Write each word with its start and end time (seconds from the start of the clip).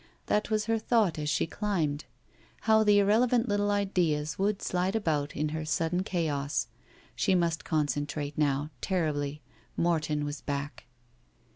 That 0.25 0.49
was 0.49 0.65
her 0.65 0.79
thought 0.79 1.19
as 1.19 1.29
she 1.29 1.45
climbed. 1.45 2.05
How 2.61 2.83
the 2.83 2.97
irrelevant 2.97 3.47
little 3.47 3.69
ideas 3.69 4.39
would 4.39 4.59
slide 4.63 4.95
about 4.95 5.35
in 5.35 5.49
her 5.49 5.63
sudden 5.63 6.01
chaos. 6.01 6.67
She 7.15 7.35
must 7.35 7.63
concen 7.63 8.07
trate 8.07 8.35
now. 8.35 8.71
Terribly. 8.81 9.43
Morton 9.77 10.25
was 10.25 10.41
back. 10.41 10.87